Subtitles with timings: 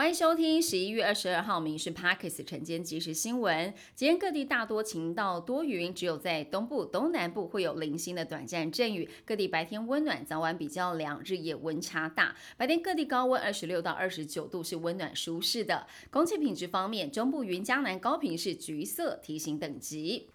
[0.00, 3.74] 欢迎收听十一月二十二号《民事 Parkes》晨间即时新闻。
[3.94, 9.06] 今天各地大多晴到多云，只有在东部、东南部会有零星的短暂阵雨。
[9.26, 12.34] 各地白天温暖，早晚比较凉，日夜温差大。
[12.56, 15.86] 白天各地高温二十六到二十九度，是温暖舒适的。
[16.08, 20.30] 空气品质方面，中部云江南高频是橘色提醒等级。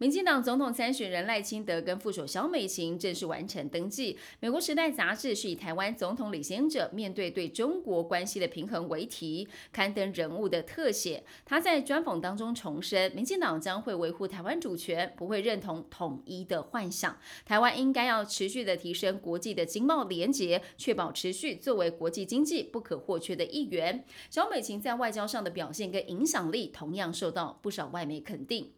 [0.00, 4.16] 民进党总统参选人赖清德跟副手萧美琴正式完成登记。
[4.40, 11.22] 美国时代杂志是以台湾总统领先者面对对中国关系的平衡为题，刊登人物的特写。
[11.44, 17.18] 他在专访当中重申，民进党将会维护台湾主权，不会认同统一的幻想。
[17.44, 24.02] 台湾应该要持续的提升国际的经贸连结，确保持续作为国际经济不可或缺的一员。
[24.30, 28.72] 萧美琴在外交上的表现跟影响力，同样受到不少外媒肯定。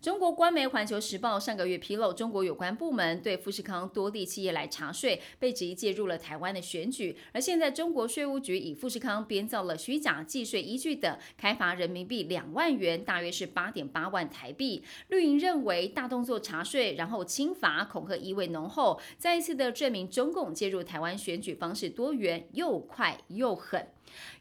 [0.00, 7.16] 中国官媒《环球时报》上个月披露，中国有关部门对富士康多地企业来查税，被指介入了台湾的选举。
[7.32, 14.82] 而现在，中国税务局以富士康编造了虚假计税依据等，开罚人民币两万元，大约是八点八万台币。
[15.08, 23.88] 绿营认为大动作查税，然后轻罚，恐吓意味浓厚，再一次的证明中共介入台湾选举方式多元又快又狠。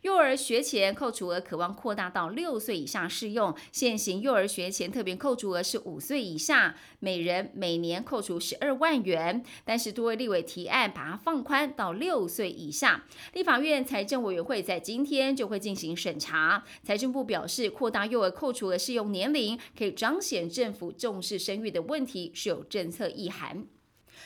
[0.02, 9.46] 幼儿学前扣除额渴望扩大到六岁以下适用，现行幼儿学前特别扣扣除额是五岁以下，每人每年扣除十二万元。
[9.64, 16.64] 但是多位立委提案把它放宽到六岁以下，立法院财政委员会在今天就会进行审查。
[16.82, 23.68] 财政部表示，扩大幼儿扣除额适用年龄，可以彰显政府重视生育的问题，是有政策意涵。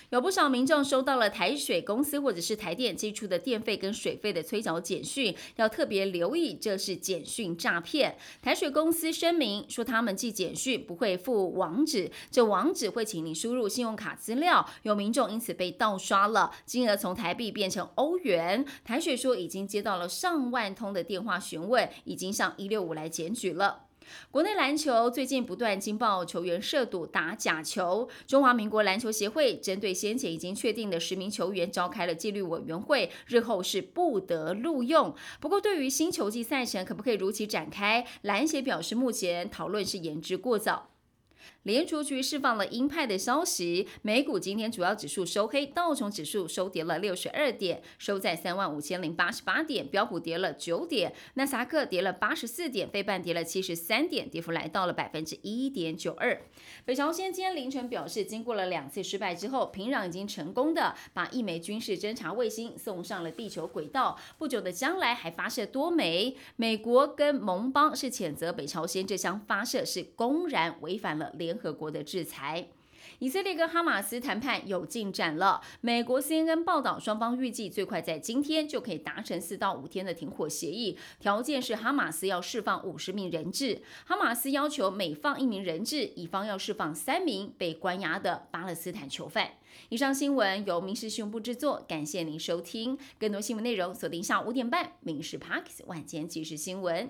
[0.09, 8.17] 有不少民众收到了台水公司或者是台电寄出的电费跟水费的催缴简讯，要特别留意，这是简讯诈骗。
[8.41, 14.67] 台水公司声明说，他们寄简讯不会附网址，这网址会请你输入信用卡资料。
[14.83, 18.65] 有民众因此被盗刷了，金额从台币变成欧元。
[18.83, 23.85] 台水说已经接到了上万通的电话询问，已经向一六五来检举了。
[24.31, 35.13] 国内篮球最近不断惊爆球员涉赌打假球，中华民国篮球协会针对先前已经确定的十名球员召开了纪律委员会，日后是不得录用。
[35.39, 40.92] 不过，对于新球季赛程可不可以如期展开，篮协表示目前讨论是言之过早。
[41.63, 56.41] 联储局释放了鹰派的消息，美股今天主要指数收黑，道琼指数收跌了六十二点，收在三万五千零八十八点，标普跌了九点，纳斯达克跌了八十四点，费半跌了七十三点，跌幅来到了百分之一点九二。
[56.85, 66.35] 北朝鲜今天凌晨表示，经过了两次失败之后，平壤已经成功的把一枚军事侦察卫星送上了地球轨道，不久的将来还发射多枚。
[66.55, 71.32] 美国跟盟邦是谴责北朝鲜这项发射是公然违反了。
[71.37, 72.67] 联合国的制裁，
[73.19, 75.61] 以色列跟哈马斯谈判有进展了。
[75.81, 83.81] 美国 CNN 报道，双方预计最快在今天就可以达成四到五天的停火协议，条件是哈马斯要释放五十名人质。
[84.05, 89.51] 哈马斯要求每放一名人质，以方要释放三名被关押的巴勒斯坦囚犯。
[89.89, 92.97] 以上新闻由民事新闻部制作，感谢您收听。
[93.19, 97.07] 更多新闻内容锁定下午五点半《民事 Parks 晚间即时新闻》。